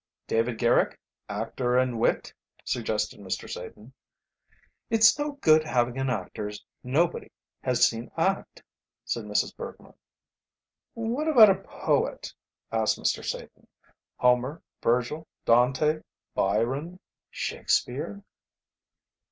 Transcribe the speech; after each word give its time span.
"David 0.25 0.57
Garrick, 0.57 0.99
actor 1.29 1.77
and 1.77 1.99
wit?" 1.99 2.33
suggested 2.65 3.19
Mr. 3.19 3.47
Satan. 3.47 3.93
"It's 4.89 5.19
no 5.19 5.33
good 5.33 5.63
having 5.63 5.99
an 5.99 6.09
actor 6.09 6.49
nobody 6.83 7.31
has 7.63 7.87
seen 7.87 8.09
act," 8.17 8.63
said 9.05 9.25
Mrs. 9.25 9.55
Bergmann. 9.55 9.93
"What 10.95 11.27
about 11.27 11.51
a 11.51 11.61
poet?" 11.61 12.33
asked 12.71 12.97
Mr. 12.99 13.23
Satan, 13.23 13.67
"Homer, 14.17 14.63
Virgil, 14.81 15.27
Dante, 15.45 16.01
Byron, 16.33 16.99
Shakespeare?" 17.29 18.23